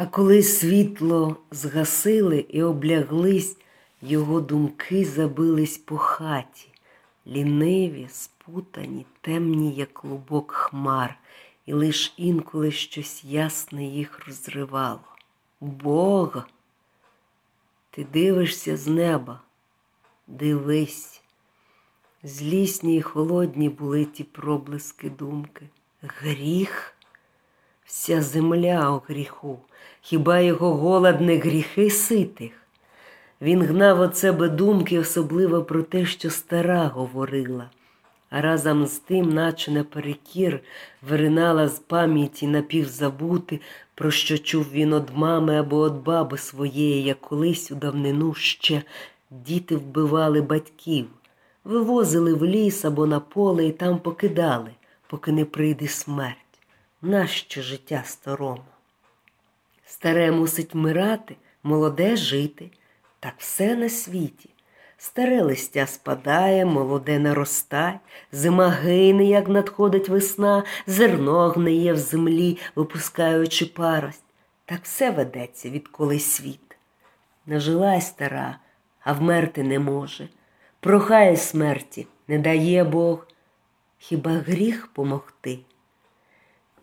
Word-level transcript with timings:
А 0.00 0.06
коли 0.06 0.42
світло 0.42 1.36
згасили 1.50 2.46
і 2.48 2.62
обляглись, 2.62 3.56
його 4.02 4.40
думки 4.40 5.04
забились 5.04 5.78
по 5.78 5.98
хаті, 5.98 6.68
ліниві, 7.26 8.08
спутані, 8.10 9.06
темні, 9.20 9.72
як 9.72 9.92
клубок 9.92 10.52
хмар, 10.52 11.18
і 11.66 11.72
лиш 11.72 12.14
інколи 12.16 12.70
щось 12.70 13.24
ясне 13.24 13.84
їх 13.84 14.26
розривало. 14.26 15.00
Бога, 15.60 16.44
ти 17.90 18.04
дивишся 18.04 18.76
з 18.76 18.86
неба, 18.86 19.40
дивись. 20.26 21.22
Злісні 22.22 22.96
й 22.96 23.02
холодні 23.02 23.68
були 23.68 24.04
ті 24.04 24.24
проблиски 24.24 25.10
думки. 25.10 25.68
Гріх, 26.02 26.94
вся 27.90 28.22
земля 28.22 28.90
у 28.90 29.02
гріху, 29.08 29.58
хіба 30.00 30.40
його 30.40 30.74
голод 30.74 31.20
не 31.20 31.36
гріхи 31.36 31.90
ситих? 31.90 32.52
Він 33.40 33.62
гнав 33.62 34.00
от 34.00 34.16
себе 34.16 34.48
думки, 34.48 34.98
особливо 34.98 35.64
про 35.64 35.82
те, 35.82 36.06
що 36.06 36.30
стара 36.30 36.86
говорила, 36.86 37.70
а 38.30 38.40
разом 38.40 38.86
з 38.86 38.98
тим, 38.98 39.28
наче 39.28 39.70
наперекір, 39.70 40.60
виринала 41.08 41.68
з 41.68 41.78
пам'яті 41.78 42.46
напівзабути, 42.46 43.60
про 43.94 44.10
що 44.10 44.38
чув 44.38 44.66
він 44.72 44.92
од 44.92 45.10
мами 45.14 45.56
або 45.56 45.76
од 45.76 46.02
баби 46.02 46.38
своєї, 46.38 47.02
як 47.02 47.20
колись 47.20 47.70
у 47.70 47.74
давнину 47.74 48.34
ще 48.34 48.82
діти 49.30 49.76
вбивали 49.76 50.40
батьків, 50.40 51.06
вивозили 51.64 52.34
в 52.34 52.44
ліс 52.44 52.84
або 52.84 53.06
на 53.06 53.20
поле 53.20 53.66
і 53.66 53.72
там 53.72 53.98
покидали, 53.98 54.70
поки 55.06 55.32
не 55.32 55.44
прийде 55.44 55.88
смерть. 55.88 56.49
Нащо 57.02 57.62
життя 57.62 58.02
старому? 58.06 58.64
Старе 59.86 60.32
мусить 60.32 60.74
вмирати, 60.74 61.36
молоде 61.62 62.16
жити. 62.16 62.70
Так 63.20 63.34
все 63.38 63.76
на 63.76 63.88
світі. 63.88 64.50
Старе 64.98 65.42
листя 65.42 65.86
спадає, 65.86 66.64
молоде 66.64 67.18
наростає, 67.18 68.00
зима 68.32 68.68
гине, 68.68 69.24
як 69.24 69.48
надходить 69.48 70.08
весна, 70.08 70.64
зерно 70.86 71.48
гниє 71.48 71.92
в 71.92 71.96
землі, 71.98 72.58
випускаючи 72.76 73.66
парость. 73.66 74.24
Так 74.64 74.80
все 74.82 75.10
ведеться, 75.10 75.70
відколи 75.70 76.18
світ. 76.18 76.76
Нажилась 77.46 78.06
стара, 78.06 78.58
а 79.00 79.12
вмерти 79.12 79.62
не 79.62 79.78
може. 79.78 80.28
Прохає 80.80 81.36
смерті, 81.36 82.06
не 82.28 82.38
дає 82.38 82.84
Бог. 82.84 83.26
Хіба 83.98 84.30
гріх 84.30 84.86
помогти? 84.86 85.58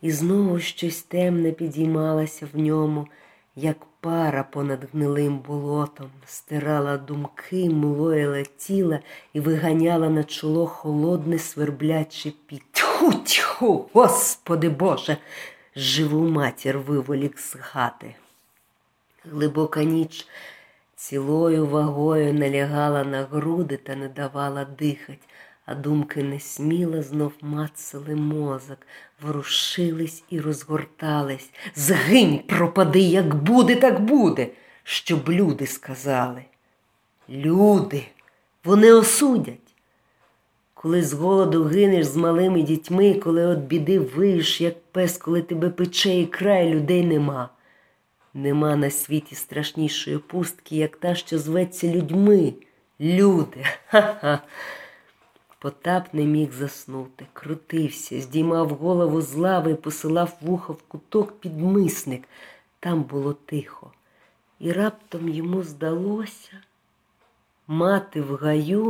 І 0.02 0.12
знову 0.12 0.60
щось 0.60 1.04
темне 1.04 1.52
підіймалося 1.52 2.48
в 2.54 2.60
ньому 2.60 3.08
як 3.60 3.78
пара 4.00 4.44
понад 4.44 4.88
гнилим 4.94 5.40
болотом, 5.40 6.10
стирала 6.26 6.98
думки, 6.98 7.70
млоїла 7.70 8.44
тіла 8.58 9.00
і 9.34 9.40
виганяла 9.40 10.10
на 10.10 10.24
чоло 10.24 10.68
холодне 10.68 11.40
свербляче 11.40 12.32
піт. 12.46 12.64
Тьху, 12.72 13.14
тьху, 13.14 13.90
Господи 13.94 14.70
Боже, 14.70 15.18
живу 15.76 16.30
матір 16.30 16.80
виволік 16.80 17.40
з 17.40 17.58
хати. 17.60 18.16
Глибока 19.26 19.84
ніч 19.84 20.28
цілою 20.96 21.68
вагою 21.68 22.34
налягала 22.34 23.04
на 23.04 23.24
груди 23.24 23.78
та 23.78 23.96
не 23.96 24.08
давала 24.08 24.66
дихать 24.66 25.30
а 25.68 25.76
думки 25.76 26.24
несміло 26.24 27.02
знов 27.02 27.34
мацали 27.42 28.16
мозок, 28.16 28.78
ворушились 29.22 30.24
і 30.30 30.40
розгортались. 30.40 31.50
Згинь, 31.76 32.40
пропади, 32.40 33.00
як 33.00 33.36
буде, 33.36 33.76
так 33.76 34.02
буде, 34.02 34.48
щоб 34.84 35.30
люди 35.30 35.68
сказали. 35.68 36.42
Люди, 37.30 38.04
вони 38.64 38.94
осудять. 38.94 39.60
Коли 40.74 41.04
з 41.04 41.14
голоду 41.14 41.64
гинеш 41.64 42.06
з 42.06 42.16
малими 42.16 42.62
дітьми, 42.62 43.14
коли 43.14 43.46
от 43.46 43.60
біди 43.60 44.00
виєш, 44.00 44.62
як 44.62 44.84
пес, 44.92 45.18
коли 45.18 45.42
тебе 45.42 45.70
пече 45.70 46.16
і 46.20 46.26
край 46.26 46.70
людей 46.70 47.06
нема. 47.06 47.50
Нема 48.34 48.76
на 48.76 48.90
світі 48.90 49.36
страшнішої 49.36 50.18
пустки, 50.18 50.76
як 50.76 50.98
та, 50.98 51.16
що 51.16 51.40
зветься 51.40 51.88
людьми. 51.88 52.54
Люди. 53.00 53.66
Ха-ха. 53.88 54.42
Потап 55.60 56.14
не 56.14 56.26
міг 56.26 56.54
заснути, 56.54 57.26
крутився, 57.34 58.22
здіймав 58.22 58.70
голову 58.70 59.22
з 59.22 59.36
лави 59.36 59.72
і 59.72 59.76
посилав 59.76 60.38
вухо 60.42 60.74
в 60.74 60.82
куток 60.82 61.40
підмисник. 61.40 62.24
Там 62.80 63.04
було 63.04 63.34
тихо. 63.34 63.92
І 64.60 64.72
раптом 64.72 65.30
йому 65.30 65.64
здалося 65.64 66.62
мати 67.68 68.22
в 68.22 68.36
гаю, 68.36 68.90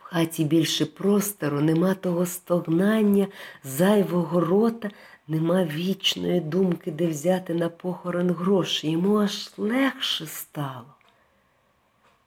в 0.00 0.02
хаті 0.02 0.44
більше 0.44 0.86
простору, 0.86 1.60
нема 1.60 1.94
того 1.94 2.26
стогнання, 2.26 3.26
зайвого 3.64 4.40
рота, 4.40 4.90
нема 5.28 5.64
вічної 5.64 6.40
думки, 6.40 6.90
де 6.90 7.06
взяти 7.06 7.54
на 7.54 7.68
похорон 7.68 8.30
гроші. 8.30 8.90
Йому 8.90 9.16
аж 9.16 9.50
легше 9.56 10.26
стало. 10.26 10.94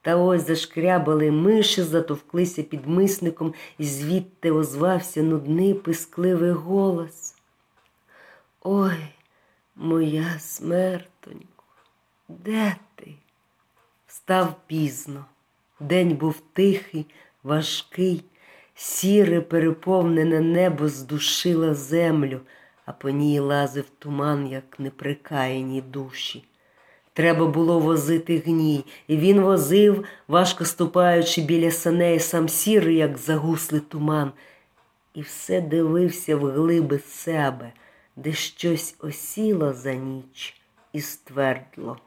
Та 0.04 0.16
ось 0.16 0.48
зашкрябали 0.48 1.32
миші, 1.32 1.82
затовклися 1.82 2.64
під 2.64 2.88
мисником, 2.88 3.54
і 3.78 3.84
звідти 3.84 4.52
озвався 4.52 5.24
нудний 5.24 5.74
пискливий 5.74 6.52
голос. 6.52 7.36
Ой, 8.62 8.98
моя 9.76 10.40
смертонько, 10.40 11.64
де 12.30 12.76
ти? 12.96 13.14
Встав 14.08 14.56
пізно. 14.68 15.26
День 15.80 16.16
був 16.16 16.42
тихий, 16.54 17.06
важкий, 17.44 18.24
сіре, 18.76 19.42
переповнене 19.42 20.42
небо 20.42 20.88
здушило 20.88 21.74
землю, 21.74 22.42
а 22.86 22.92
по 22.92 23.10
ній 23.10 23.40
лазив 23.40 23.86
туман, 24.00 24.48
як 24.48 24.80
неприкаяні 24.80 25.82
душі. 25.82 26.44
Треба 27.14 27.48
було 27.48 27.80
возити 27.80 28.44
гній, 28.46 28.86
і 29.08 29.18
він 29.18 29.42
возив, 29.42 30.04
важко 30.28 30.66
ступаючи 30.66 31.42
біля 31.42 31.72
саней, 31.72 32.20
сам 32.20 32.50
сірий, 32.50 32.96
як 32.96 33.18
загуслий 33.18 33.82
туман, 33.82 34.32
і 35.14 35.22
все 35.22 35.62
дивився 35.62 36.36
в 36.36 36.46
глиби 36.46 37.00
себе, 37.00 37.72
де 38.16 38.34
щось 38.34 38.96
осіло 39.00 39.74
за 39.74 39.94
ніч 39.94 40.62
і 40.94 41.02
ствердло. 41.02 41.98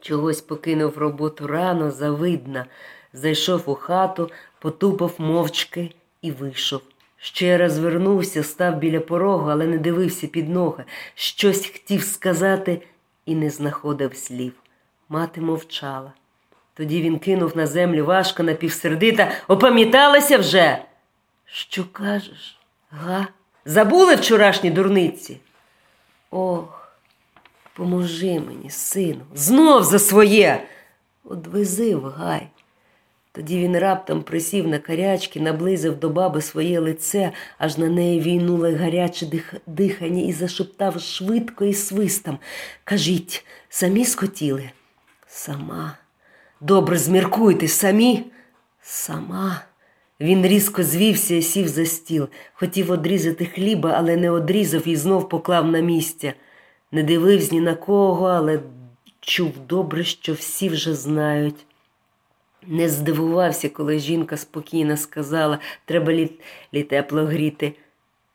Чогось 0.00 0.40
покинув 0.40 0.98
роботу 0.98 1.46
рано, 1.46 1.90
завидна, 1.90 2.66
зайшов 3.12 3.62
у 3.66 3.74
хату, 3.74 4.30
потупав 4.58 5.14
мовчки 5.18 5.94
і 6.22 6.30
вийшов. 6.30 6.82
Ще 7.16 7.58
раз 7.58 7.78
вернувся, 7.78 8.42
став 8.42 8.78
біля 8.78 9.00
порогу, 9.00 9.50
але 9.50 9.66
не 9.66 9.78
дивився 9.78 10.26
під 10.26 10.48
ноги. 10.48 10.84
Щось 11.14 11.66
хотів 11.66 12.02
сказати 12.02 12.82
і 13.26 13.34
не 13.34 13.50
знаходив 13.50 14.16
слів. 14.16 14.52
Мати 15.08 15.40
мовчала. 15.40 16.12
Тоді 16.74 17.02
він 17.02 17.18
кинув 17.18 17.56
на 17.56 17.66
землю 17.66 18.04
важко 18.04 18.42
напівсердита. 18.42 19.32
Опам'яталася 19.48 20.38
вже? 20.38 20.84
Що 21.46 21.84
кажеш? 21.92 22.58
Га? 22.90 23.26
Забули 23.64 24.14
вчорашні 24.14 24.70
дурниці? 24.70 25.40
Ох, 26.30 26.92
поможи 27.72 28.40
мені, 28.40 28.70
сину, 28.70 29.24
знов 29.34 29.84
за 29.84 29.98
своє. 29.98 30.66
Одвези 31.24 31.94
в 31.94 32.04
гай. 32.04 32.48
Тоді 33.32 33.58
він 33.58 33.78
раптом 33.78 34.22
присів 34.22 34.68
на 34.68 34.78
карячки, 34.78 35.40
наблизив 35.40 35.98
до 35.98 36.08
баби 36.08 36.42
своє 36.42 36.80
лице, 36.80 37.32
аж 37.58 37.78
на 37.78 37.88
неї 37.88 38.20
війнуло 38.20 38.72
гаряче 38.72 39.26
дих... 39.26 39.54
дихання 39.66 40.22
і 40.22 40.32
зашептав 40.32 41.00
швидко 41.00 41.64
і 41.64 41.74
свистом. 41.74 42.38
Кажіть, 42.84 43.44
самі 43.68 44.04
схотіли? 44.04 44.70
Сама. 45.26 45.96
Добре, 46.60 46.98
зміркуйте, 46.98 47.68
самі? 47.68 48.24
Сама. 48.82 49.62
Він 50.20 50.46
різко 50.46 50.82
звівся 50.82 51.34
і 51.34 51.42
сів 51.42 51.68
за 51.68 51.86
стіл. 51.86 52.28
Хотів 52.52 52.90
одрізати 52.90 53.46
хліба, 53.46 53.94
але 53.96 54.16
не 54.16 54.30
одрізав 54.30 54.88
і 54.88 54.96
знов 54.96 55.28
поклав 55.28 55.66
на 55.66 55.80
місця. 55.80 56.32
Не 56.92 57.02
дивився 57.02 57.54
ні 57.54 57.60
на 57.60 57.74
кого, 57.74 58.26
але 58.26 58.60
чув 59.20 59.52
добре, 59.68 60.04
що 60.04 60.32
всі 60.32 60.68
вже 60.68 60.94
знають. 60.94 61.66
Не 62.66 62.88
здивувався, 62.88 63.68
коли 63.68 63.98
жінка 63.98 64.36
спокійно 64.36 64.96
сказала, 64.96 65.58
треба 65.84 66.12
лі, 66.12 66.30
лі 66.74 66.82
тепло 66.82 67.24
гріти. 67.24 67.74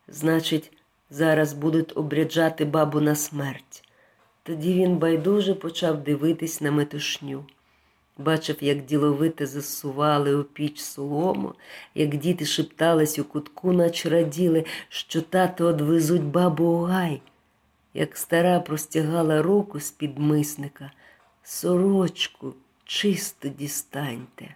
Значить, 0.07 0.71
зараз 1.09 1.53
будуть 1.53 1.97
обряджати 1.97 2.65
бабу 2.65 3.01
на 3.01 3.15
смерть. 3.15 3.83
Тоді 4.43 4.73
він 4.73 4.97
байдуже 4.97 5.53
почав 5.53 6.03
дивитись 6.03 6.61
на 6.61 6.71
метушню. 6.71 7.45
Бачив, 8.17 8.57
як 8.61 8.85
діловито 8.85 9.45
засували 9.45 10.35
у 10.35 10.43
піч 10.43 10.79
солому, 10.79 11.53
як 11.95 12.15
діти 12.15 12.45
шептались 12.45 13.19
у 13.19 13.23
кутку, 13.23 13.73
наче 13.73 14.09
раділи, 14.09 14.65
що 14.89 15.21
тато 15.21 15.65
одвезуть 15.65 16.23
бабу 16.23 16.63
у 16.63 16.81
гай. 16.81 17.21
як 17.93 18.17
стара 18.17 18.59
простягала 18.59 19.41
руку 19.41 19.79
з 19.79 19.91
під 19.91 20.19
мисника. 20.19 20.91
Сорочку 21.43 22.53
чисто 22.85 23.49
дістаньте. 23.49 24.55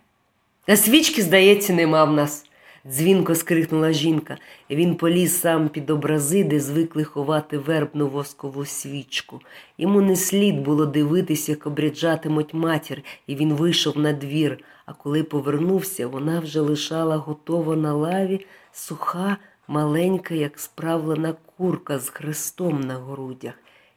А 0.68 0.76
свічки, 0.76 1.22
здається, 1.22 1.74
нема 1.74 2.04
в 2.04 2.14
нас, 2.14 2.46
дзвінко 2.88 3.36
скрикнула 3.36 3.94
жінка, 3.94 4.38
він 4.70 4.96
поліз 4.96 5.40
сам 5.40 5.70
під 5.70 5.90
образи, 5.90 6.44
де 6.44 6.60
звикли 6.60 7.04
ховати 7.04 7.58
вербну 7.58 8.08
воскову 8.08 8.66
свічку. 8.66 9.42
Йому 9.78 10.02
не 10.02 10.16
слід 10.16 10.62
було 10.62 10.86
дивитися, 10.86 11.52
як 11.52 11.68
обряджатимуть 11.68 12.54
матір, 12.54 13.02
і 13.28 13.36
він 13.36 13.54
вийшов 13.54 13.98
на 13.98 14.14
двір. 14.14 14.60
А 14.86 14.94
коли 14.94 15.24
повернувся, 15.24 16.08
вона 16.08 16.40
вже 16.40 16.60
лишала 16.60 17.18
готова 17.18 17.76
на 17.76 17.94
лаві, 17.94 18.46
суха, 18.72 19.38
маленька, 19.68 20.36
як 20.36 20.60
справлена 20.60 21.34
курка 21.58 22.00
з 22.00 22.10
хрестом 22.10 22.80
на 22.80 22.98
грудях, 22.98 23.54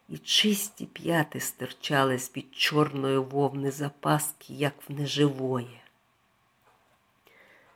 і 0.09 0.19
чисті 0.19 0.87
п'яти 0.87 1.41
стирчали 1.41 2.19
з-під 2.19 2.55
чорної 2.55 3.19
вовни 3.19 3.71
запаски, 3.71 4.55
як 4.55 4.73
в 4.89 4.93
неживої. 4.93 5.81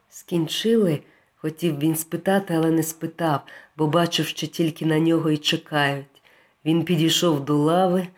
Скінчили, 0.08 1.02
хотів 1.36 1.78
він 1.78 1.96
спитати, 1.96 2.54
але 2.54 2.70
не 2.70 2.82
спитав, 2.82 3.40
бо 3.76 3.86
бачив, 3.86 4.26
що 4.26 4.46
тільки 4.46 4.86
на 4.86 4.98
нього 4.98 5.30
й 5.30 5.36
чекають. 5.36 6.22
Він 6.64 6.84
підійшов 6.84 7.44
до 7.44 7.56
лави, 7.56 8.08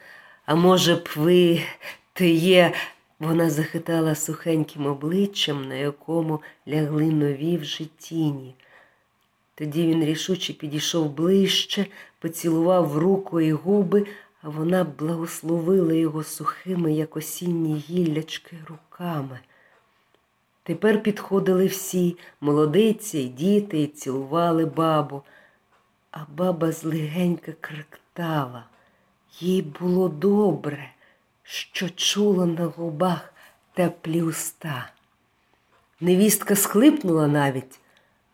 а 0.46 0.54
може 0.54 0.94
б, 0.94 1.08
ви 1.16 1.62
ти 2.12 2.30
є. 2.30 2.74
Вона 3.18 3.50
захитала 3.50 4.14
сухеньким 4.14 4.86
обличчям, 4.86 5.68
на 5.68 5.74
якому 5.74 6.42
лягли 6.68 7.04
нові 7.04 7.56
вже 7.56 7.84
тіні. 7.84 8.54
Тоді 9.58 9.86
він 9.86 10.04
рішуче 10.04 10.52
підійшов 10.52 11.10
ближче, 11.10 11.86
поцілував 12.18 12.98
руку 12.98 13.40
і 13.40 13.52
губи, 13.52 14.06
а 14.42 14.48
вона 14.48 14.84
благословила 14.84 15.92
його 15.94 16.24
сухими, 16.24 16.92
як 16.92 17.16
осінні 17.16 17.76
гіллячки, 17.78 18.56
руками. 18.68 19.38
Тепер 20.62 21.02
підходили 21.02 21.66
всі 21.66 22.16
молодиці, 22.40 23.18
й 23.18 23.28
діти, 23.28 23.82
і 23.82 23.86
цілували 23.86 24.64
бабу, 24.64 25.22
а 26.10 26.18
баба 26.36 26.72
злегенька 26.72 27.52
кректала. 27.60 28.64
Їй 29.40 29.62
було 29.62 30.08
добре, 30.08 30.90
що 31.42 31.90
чула 31.90 32.46
на 32.46 32.64
губах 32.64 33.34
теплі 33.74 34.22
уста. 34.22 34.90
Невістка 36.00 36.56
схлипнула 36.56 37.28
навіть, 37.28 37.80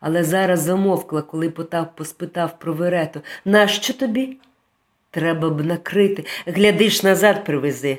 але 0.05 0.23
зараз 0.23 0.59
замовкла, 0.59 1.21
коли 1.21 1.49
Потап 1.49 1.95
поспитав 1.95 2.59
про 2.59 2.73
верету. 2.73 3.21
Нащо 3.45 3.93
тобі? 3.93 4.37
Треба 5.11 5.49
б 5.49 5.65
накрити. 5.65 6.25
Глядиш, 6.45 7.03
назад 7.03 7.45
привези. 7.45 7.97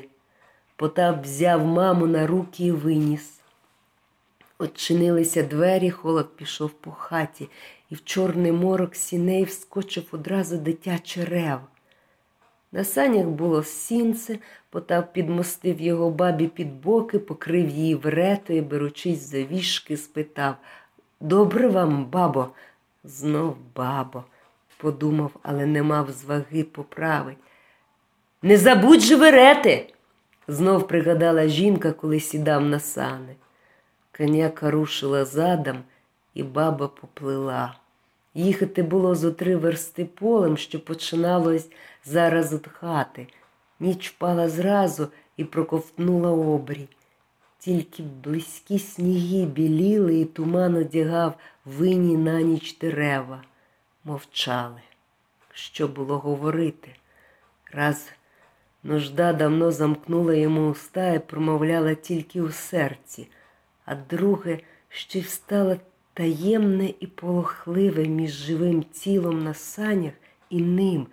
Потап 0.75 1.23
взяв 1.23 1.65
маму 1.65 2.07
на 2.07 2.27
руки 2.27 2.65
і 2.65 2.71
виніс. 2.71 3.39
Отчинилися 4.59 5.43
двері, 5.43 5.91
холод 5.91 6.35
пішов 6.35 6.71
по 6.71 6.91
хаті, 6.91 7.49
і 7.89 7.95
в 7.95 8.03
чорний 8.03 8.51
морок 8.51 8.95
сіней 8.95 9.43
вскочив 9.43 10.03
одразу 10.11 10.57
дитячий 10.57 11.25
рев. 11.25 11.59
На 12.71 12.83
санях 12.83 13.25
було 13.25 13.63
сінце, 13.63 14.39
Потап 14.69 15.13
підмостив 15.13 15.81
його 15.81 16.11
бабі 16.11 16.47
під 16.47 16.81
боки, 16.81 17.19
покрив 17.19 17.69
її 17.69 17.95
вретою, 17.95 18.63
беручись 18.63 19.29
за 19.29 19.43
вішки, 19.43 19.97
спитав 19.97 20.55
Добре 21.19 21.67
вам, 21.67 22.05
бабо? 22.05 22.49
Знов 23.03 23.57
бабо, 23.75 24.23
подумав, 24.77 25.31
але 25.43 25.65
не 25.65 25.83
мав 25.83 26.11
зваги 26.11 26.63
поправить. 26.63 27.37
Не 28.41 28.57
забудь 28.57 29.01
же 29.01 29.15
верети, 29.15 29.93
знов 30.47 30.87
пригадала 30.87 31.47
жінка, 31.47 31.91
коли 31.91 32.19
сідав 32.19 32.65
на 32.65 32.79
сани. 32.79 33.35
Коняка 34.17 34.71
рушила 34.71 35.25
задом, 35.25 35.83
і 36.33 36.43
баба 36.43 36.87
поплила. 36.87 37.75
Їхати 38.33 38.83
було 38.83 39.15
зо 39.15 39.31
три 39.31 39.55
версти 39.55 40.05
полем, 40.05 40.57
що 40.57 40.79
починалось 40.79 41.69
зараз 42.05 42.53
від 42.53 42.67
хати. 42.67 43.27
Ніч 43.79 44.09
впала 44.09 44.49
зразу 44.49 45.07
і 45.37 45.43
проковтнула 45.43 46.31
обрій. 46.31 46.87
Тільки 47.59 48.03
близькі 48.03 48.79
сніги 48.79 49.45
біліли, 49.45 50.19
і 50.19 50.25
туман 50.25 50.75
одягав 50.75 51.37
вині 51.65 52.17
на 52.17 52.41
ніч 52.41 52.77
дерева. 52.77 53.43
Мовчали. 54.03 54.81
Що 55.53 55.87
було 55.87 56.17
говорити? 56.17 56.95
Раз 57.71 58.09
нужда 58.83 59.33
давно 59.33 59.71
замкнула 59.71 60.33
йому 60.33 60.69
уста 60.69 61.13
і 61.13 61.19
промовляла 61.19 61.93
тільки 61.93 62.41
у 62.41 62.51
серці 62.51 63.27
а 63.87 63.95
друге, 63.95 64.59
ще 64.89 65.19
й 65.19 65.21
встало 65.21 65.77
таємне 66.13 66.93
і 66.99 67.07
полохливе 67.07 68.07
між 68.07 68.31
живим 68.31 68.83
тілом 68.83 69.43
на 69.43 69.53
санях 69.53 70.13
і 70.49 70.61
ним, 70.61 71.07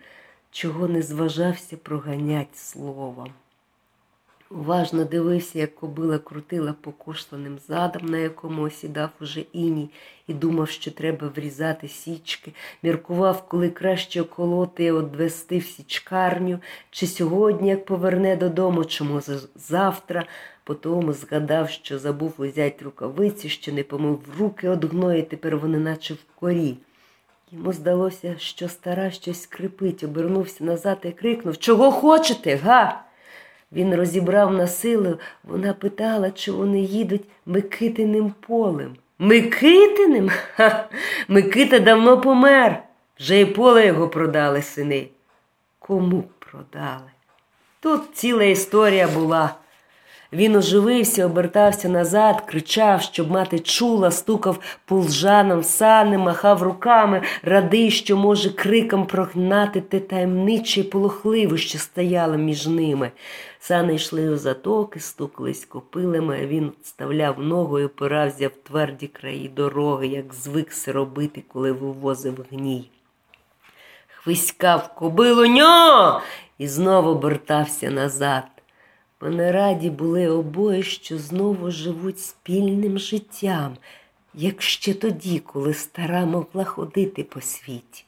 чого 0.50 0.88
не 0.88 1.02
зважався 1.02 1.76
проганять 1.76 2.56
словом. 2.56 3.32
Уважно 4.50 5.04
дивився, 5.04 5.58
як 5.58 5.74
кобила 5.74 6.18
крутила 6.18 6.74
покошленим 6.80 7.58
задом, 7.68 8.06
на 8.06 8.18
якому 8.18 8.62
осідав 8.62 9.10
уже 9.20 9.40
іній, 9.40 9.90
і 10.26 10.34
думав, 10.34 10.68
що 10.68 10.90
треба 10.90 11.28
врізати 11.28 11.88
січки, 11.88 12.52
міркував, 12.82 13.48
коли 13.48 13.70
краще 13.70 14.22
околоти 14.22 14.84
і 14.84 14.90
одвести 14.90 15.58
в 15.58 15.64
січкарню, 15.64 16.58
чи 16.90 17.06
сьогодні, 17.06 17.68
як 17.68 17.84
поверне 17.84 18.36
додому, 18.36 18.84
чому 18.84 19.20
завтра. 19.56 20.26
Потому 20.66 21.12
згадав, 21.12 21.70
що 21.70 21.98
забув 21.98 22.34
узять 22.38 22.82
рукавиці, 22.82 23.48
що 23.48 23.72
не 23.72 23.82
помив 23.82 24.20
руки 24.38 24.68
од 24.68 24.84
гної, 24.84 25.22
тепер 25.22 25.56
вони 25.56 25.78
наче 25.78 26.14
в 26.14 26.24
корі. 26.40 26.76
Йому 27.52 27.72
здалося, 27.72 28.34
що 28.38 28.68
стара 28.68 29.10
щось 29.10 29.42
скрипить, 29.42 30.04
обернувся 30.04 30.64
назад 30.64 30.98
і 31.04 31.10
крикнув 31.10 31.58
Чого 31.58 31.92
хочете, 31.92 32.56
га? 32.56 33.03
Він 33.74 33.94
розібрав 33.94 34.52
на 34.52 34.66
силу, 34.66 35.18
вона 35.44 35.72
питала, 35.72 36.30
чи 36.30 36.52
вони 36.52 36.80
їдуть 36.80 37.24
Микитиним 37.46 38.34
полем. 38.40 38.96
Микитиним? 39.18 40.30
Ха! 40.56 40.88
Микита 41.28 41.78
давно 41.78 42.20
помер. 42.20 42.82
Вже 43.18 43.40
й 43.40 43.44
поле 43.44 43.86
його 43.86 44.08
продали 44.08 44.62
сини. 44.62 45.08
Кому 45.78 46.24
продали? 46.38 47.10
Тут 47.80 48.02
ціла 48.14 48.44
історія 48.44 49.08
була. 49.08 49.54
Він 50.34 50.56
оживився, 50.56 51.26
обертався 51.26 51.88
назад, 51.88 52.40
кричав, 52.40 53.02
щоб 53.02 53.30
мати 53.30 53.58
чула, 53.58 54.10
стукав 54.10 54.60
пулжаном 54.84 55.62
сани, 55.62 56.18
махав 56.18 56.62
руками, 56.62 57.22
радий, 57.42 57.90
що 57.90 58.16
може 58.16 58.50
криком 58.50 59.06
прогнати 59.06 59.80
те 59.80 60.00
таємниче 60.00 60.80
і 60.80 60.84
полохливе, 60.84 61.58
що 61.58 61.78
стояло 61.78 62.36
між 62.36 62.66
ними. 62.66 63.10
Сани 63.58 63.94
йшли 63.94 64.30
у 64.30 64.36
затоки, 64.36 65.00
стукались 65.00 65.64
копилами, 65.64 66.46
він 66.46 66.72
вставляв 66.82 67.40
ногу 67.40 67.78
і 67.78 67.84
опирався 67.84 68.48
в 68.48 68.68
тверді 68.68 69.06
краї 69.06 69.48
дороги, 69.48 70.06
як 70.06 70.34
звик 70.34 70.72
се 70.72 70.92
робити, 70.92 71.42
коли 71.52 71.72
вивозив 71.72 72.46
гній. 72.50 72.90
Хвиськав 74.08 74.94
кобилу 74.94 75.46
ньо 75.46 76.20
і 76.58 76.68
знову 76.68 77.10
обертався 77.10 77.90
назад. 77.90 78.53
Вони 79.24 79.50
раді 79.50 79.90
були 79.90 80.28
обоє, 80.28 80.82
що 80.82 81.18
знову 81.18 81.70
живуть 81.70 82.20
спільним 82.20 82.98
життям, 82.98 83.76
як 84.34 84.62
ще 84.62 84.94
тоді, 84.94 85.38
коли 85.38 85.74
стара 85.74 86.26
могла 86.26 86.64
ходити 86.64 87.24
по 87.24 87.40
світі. 87.40 88.04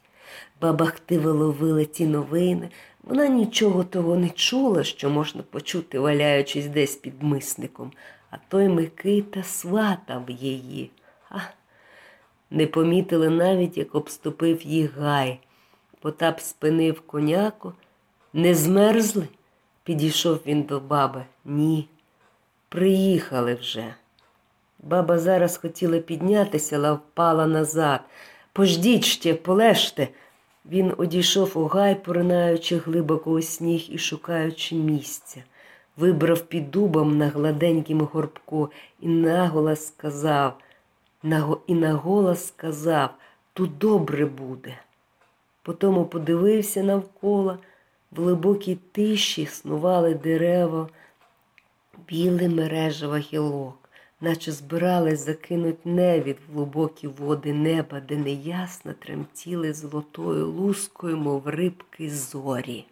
Баба 0.60 0.86
хтиво 0.86 1.32
ловила 1.32 1.84
ті 1.84 2.06
новини, 2.06 2.68
вона 3.02 3.28
нічого 3.28 3.84
того 3.84 4.16
не 4.16 4.30
чула, 4.30 4.84
що 4.84 5.10
можна 5.10 5.42
почути, 5.42 5.98
валяючись 5.98 6.66
десь 6.66 6.96
під 6.96 7.22
мисником, 7.22 7.92
а 8.30 8.36
той 8.48 8.68
Микита 8.68 9.42
сватав 9.42 10.30
її. 10.30 10.90
А 11.30 11.38
не 12.50 12.66
помітили 12.66 13.30
навіть, 13.30 13.78
як 13.78 13.94
обступив 13.94 14.62
їх 14.62 14.98
гай. 14.98 15.38
Потап 16.00 16.40
спинив 16.40 17.00
коняку, 17.00 17.72
не 18.32 18.54
змерзли. 18.54 19.28
Підійшов 19.86 20.40
він 20.46 20.62
до 20.62 20.80
баби. 20.80 21.24
Ні. 21.44 21.88
Приїхали 22.68 23.54
вже. 23.54 23.94
Баба 24.78 25.18
зараз 25.18 25.56
хотіла 25.56 25.98
піднятися, 25.98 26.76
але 26.76 26.92
впала 26.92 27.46
назад. 27.46 28.00
Пождіть 28.52 29.04
ще, 29.04 29.34
полежте. 29.34 30.08
Він 30.70 30.94
одійшов 30.98 31.52
у 31.54 31.66
гай, 31.66 31.94
поринаючи 32.04 32.76
глибоко 32.76 33.30
у 33.30 33.42
сніг 33.42 33.86
і 33.88 33.98
шукаючи 33.98 34.74
місця. 34.74 35.42
Вибрав 35.96 36.40
під 36.40 36.70
дубом 36.70 37.18
на 37.18 37.28
гладенькім 37.28 38.00
горбку 38.00 38.70
і 39.00 39.08
наголос 39.08 39.86
сказав, 39.86 40.58
і 41.66 41.74
наголос 41.74 42.46
сказав, 42.46 43.10
тут 43.52 43.78
добре 43.78 44.26
буде. 44.26 44.78
Потому 45.62 46.04
подивився 46.04 46.82
навколо 46.82 47.58
В 48.16 48.22
глибокій 48.22 48.78
тиші 48.92 49.46
снували 49.46 50.14
дерева, 50.14 50.88
біле 52.08 52.48
мережево 52.48 53.16
гілок, 53.16 53.88
наче 54.20 54.52
збирались 54.52 55.24
закинуть 55.24 55.86
невід 55.86 56.36
в 56.48 56.54
глибокі 56.54 57.06
води 57.08 57.52
неба, 57.52 58.00
де 58.00 58.16
неясно 58.16 58.92
тремтіли 58.92 59.72
золотою 59.72 60.46
лускою, 60.46 61.16
мов 61.16 61.48
рибки 61.48 62.10
зорі. 62.10 62.84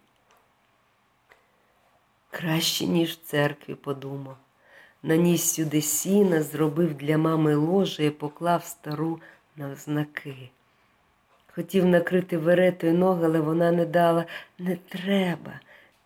Краще, 2.31 2.85
ніж 2.85 3.11
в 3.11 3.21
церкві, 3.23 3.75
подумав. 3.75 4.37
Наніс 5.03 5.53
сюди 5.53 5.81
сіна, 5.81 6.43
зробив 6.43 6.93
для 6.93 7.17
мами 7.17 7.55
ложе 7.55 8.05
і 8.05 8.09
поклав 8.09 8.63
стару 8.63 9.19
на 9.55 9.75
знаки. 9.75 10.49
Хотів 11.55 11.85
накрити 11.85 12.37
веретою 12.37 12.93
ноги, 12.93 13.25
але 13.25 13.39
вона 13.39 13.71
не 13.71 13.85
дала. 13.85 14.25
Не 14.59 14.75
треба. 14.75 15.59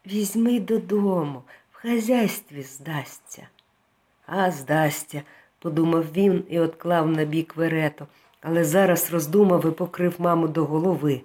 Візьми 0.06 0.60
додому, 0.60 1.42
в 1.72 1.76
хазяйстві 1.76 2.64
здасться. 2.64 3.48
А, 4.26 4.52
здасться, 4.52 5.22
подумав 5.60 6.06
він 6.14 6.44
і 6.50 6.60
отклав 6.60 7.12
на 7.12 7.26
бік 7.26 7.56
верето, 7.56 8.08
але 8.42 8.64
зараз 8.64 9.12
роздумав 9.14 9.66
і 9.68 9.72
покрив 9.72 10.16
маму 10.20 10.48
до 10.48 10.66
голови. 10.66 11.22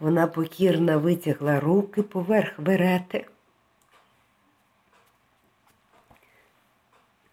Вона 0.00 0.26
покірно 0.26 0.98
витягла 0.98 1.60
руки 1.60 2.02
поверх 2.02 2.58
верети. 2.58 3.26